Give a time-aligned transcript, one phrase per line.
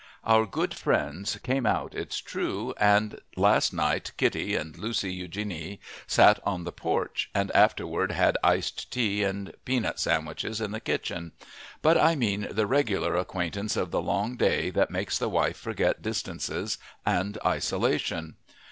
[0.23, 6.39] Our good friends came out, it's true, and last night Kittie and Lucy Eugenie sat
[6.43, 11.33] on the porch, and afterward had iced tea and peanut sandwiches in the kitchen,
[11.83, 16.01] but I mean the regular acquaintance of the long day that makes the wife forget
[16.01, 18.37] distances and isolation.